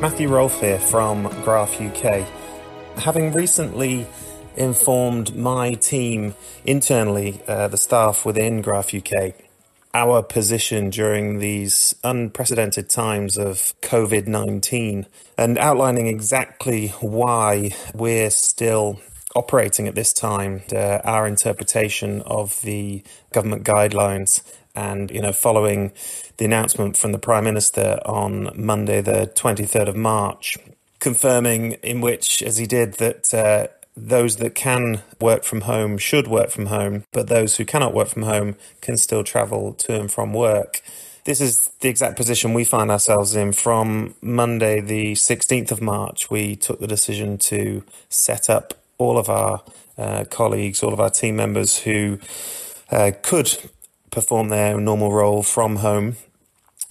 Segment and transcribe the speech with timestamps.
[0.00, 2.26] Matthew Rolfe here from GRAF UK.
[2.96, 4.06] Having recently
[4.56, 6.34] informed my team
[6.64, 9.34] internally, uh, the staff within GRAF UK,
[9.92, 15.04] our position during these unprecedented times of COVID 19
[15.36, 19.02] and outlining exactly why we're still
[19.36, 24.42] operating at this time, uh, our interpretation of the government guidelines
[24.76, 25.92] and you know following
[26.36, 30.58] the announcement from the prime minister on Monday the 23rd of March
[31.00, 36.28] confirming in which as he did that uh, those that can work from home should
[36.28, 40.12] work from home but those who cannot work from home can still travel to and
[40.12, 40.82] from work.
[41.24, 46.30] This is the exact position we find ourselves in from Monday the 16th of March.
[46.30, 49.62] We took the decision to set up all of our
[49.98, 52.18] uh, colleagues all of our team members who
[52.90, 53.58] uh, could
[54.10, 56.16] perform their normal role from home.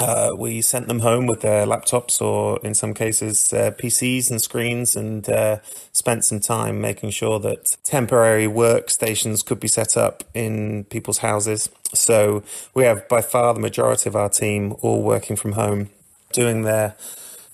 [0.00, 4.42] Uh, we sent them home with their laptops or, in some cases, uh, PCs and
[4.42, 5.58] screens, and uh,
[5.92, 11.70] spent some time making sure that temporary workstations could be set up in people's houses.
[11.94, 12.42] So
[12.74, 15.90] we have by far the majority of our team all working from home,
[16.32, 16.96] doing their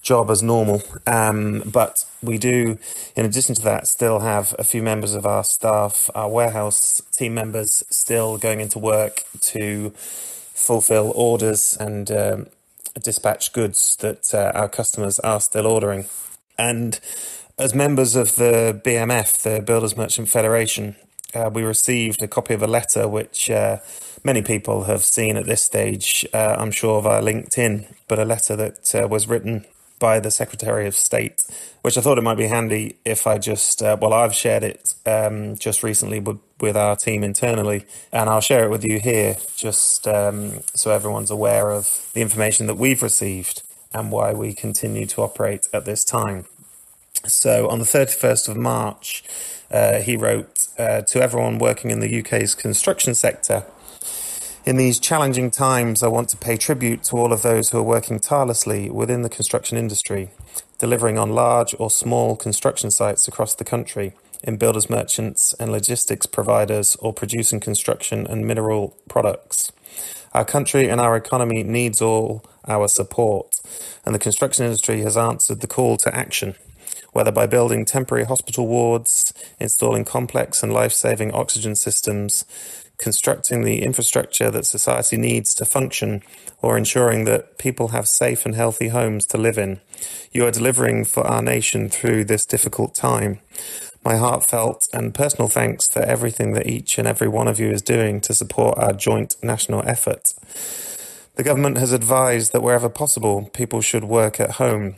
[0.02, 0.82] job as normal.
[1.06, 2.78] Um, but we do,
[3.16, 7.34] in addition to that, still have a few members of our staff, our warehouse team
[7.34, 12.46] members, still going into work to fulfill orders and um,
[13.02, 16.06] dispatch goods that uh, our customers are still ordering.
[16.58, 17.00] And
[17.58, 20.96] as members of the BMF, the Builders Merchant Federation,
[21.34, 23.78] uh, we received a copy of a letter which uh,
[24.24, 28.56] many people have seen at this stage, uh, I'm sure via LinkedIn, but a letter
[28.56, 29.64] that uh, was written
[30.00, 31.44] by the Secretary of State,
[31.82, 34.94] which I thought it might be handy if I just, uh, well, I've shared it
[35.06, 39.36] um, just recently with, with our team internally, and I'll share it with you here
[39.54, 43.62] just um, so everyone's aware of the information that we've received
[43.92, 46.46] and why we continue to operate at this time.
[47.26, 49.22] So on the 31st of March,
[49.70, 53.64] uh, he wrote uh, to everyone working in the UK's construction sector
[54.70, 57.82] in these challenging times, I want to pay tribute to all of those who are
[57.82, 60.30] working tirelessly within the construction industry,
[60.78, 64.12] delivering on large or small construction sites across the country,
[64.44, 69.72] in builders merchants and logistics providers, or producing construction and mineral products.
[70.34, 73.56] Our country and our economy needs all our support,
[74.06, 76.54] and the construction industry has answered the call to action
[77.12, 82.44] whether by building temporary hospital wards, installing complex and life saving oxygen systems,
[83.00, 86.22] constructing the infrastructure that society needs to function,
[86.62, 89.80] or ensuring that people have safe and healthy homes to live in.
[90.30, 93.40] You are delivering for our nation through this difficult time.
[94.04, 97.82] My heartfelt and personal thanks for everything that each and every one of you is
[97.82, 100.34] doing to support our joint national effort.
[101.36, 104.96] The government has advised that wherever possible, people should work at home.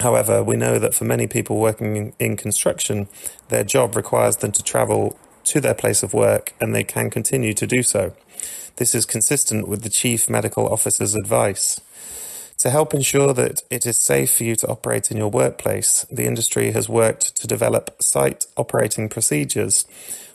[0.00, 3.08] However, we know that for many people working in construction,
[3.48, 7.54] their job requires them to travel to their place of work and they can continue
[7.54, 8.12] to do so.
[8.76, 11.80] This is consistent with the Chief Medical Officer's advice.
[12.58, 16.26] To help ensure that it is safe for you to operate in your workplace, the
[16.26, 19.86] industry has worked to develop site operating procedures,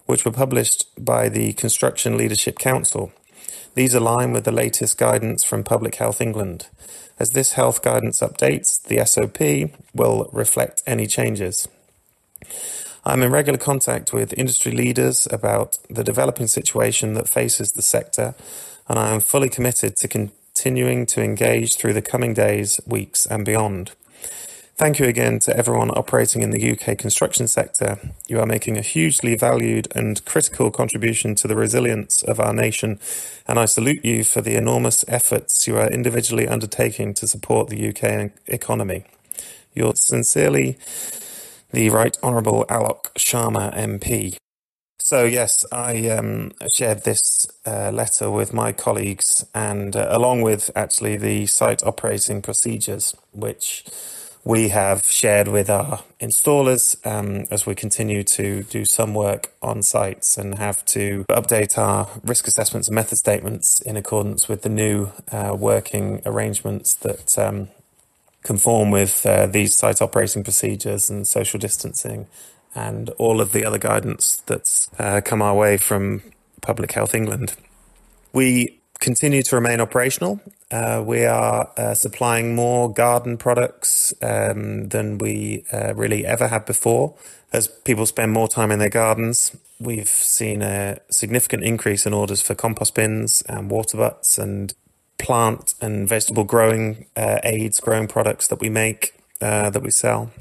[0.05, 3.11] which were published by the Construction Leadership Council.
[3.75, 6.67] These align with the latest guidance from Public Health England.
[7.19, 11.67] As this health guidance updates, the SOP will reflect any changes.
[13.07, 18.33] I'm in regular contact with industry leaders about the developing situation that faces the sector,
[18.89, 23.45] and I am fully committed to continuing to engage through the coming days, weeks, and
[23.45, 23.91] beyond.
[24.77, 27.99] Thank you again to everyone operating in the UK construction sector.
[28.27, 32.99] You are making a hugely valued and critical contribution to the resilience of our nation,
[33.47, 37.87] and I salute you for the enormous efforts you are individually undertaking to support the
[37.87, 39.05] UK economy.
[39.75, 40.79] Yours sincerely,
[41.71, 44.37] the Right Honourable Alok Sharma MP.
[44.99, 50.71] So, yes, I um, shared this uh, letter with my colleagues and uh, along with
[50.75, 53.85] actually the site operating procedures, which
[54.45, 59.81] we have shared with our installers um, as we continue to do some work on
[59.81, 64.69] sites and have to update our risk assessments and method statements in accordance with the
[64.69, 67.69] new uh, working arrangements that um,
[68.45, 72.27] conform with uh, these site operating procedures and social distancing
[72.75, 76.21] and all of the other guidance that's uh, come our way from
[76.61, 77.55] Public Health England.
[78.33, 80.39] We continue to remain operational.
[80.71, 86.65] Uh, we are uh, supplying more garden products um, than we uh, really ever had
[86.65, 87.15] before.
[87.51, 92.41] As people spend more time in their gardens, we've seen a significant increase in orders
[92.41, 94.73] for compost bins and water butts and
[95.27, 99.13] plant and vegetable growing uh, aids, growing products that we make.
[99.41, 100.31] uh, that we sell.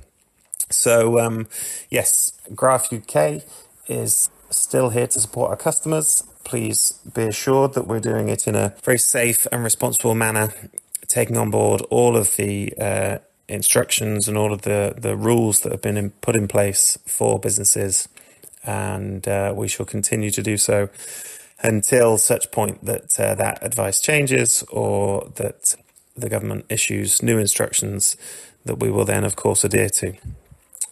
[0.70, 1.48] So, um,
[1.90, 3.44] yes, GRAF UK
[3.88, 6.24] is still here to support our customers.
[6.44, 10.54] Please be assured that we're doing it in a very safe and responsible manner,
[11.08, 15.72] taking on board all of the uh, instructions and all of the, the rules that
[15.72, 18.08] have been in, put in place for businesses.
[18.64, 20.90] And uh, we shall continue to do so
[21.62, 25.74] until such point that uh, that advice changes or that
[26.16, 28.16] the government issues new instructions
[28.64, 30.14] that we will then, of course, adhere to.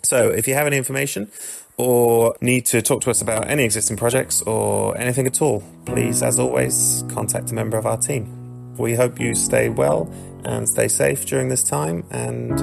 [0.03, 1.31] So if you have any information
[1.77, 6.23] or need to talk to us about any existing projects or anything at all, please,
[6.23, 8.77] as always, contact a member of our team.
[8.77, 10.13] We hope you stay well
[10.45, 12.59] and stay safe during this time and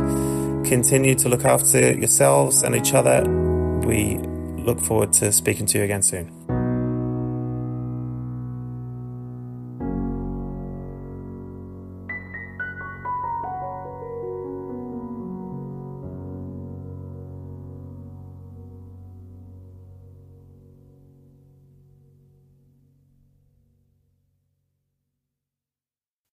[0.65, 3.27] continue to look after yourselves and each other.
[3.85, 4.17] We
[4.63, 6.38] look forward to speaking to you again soon.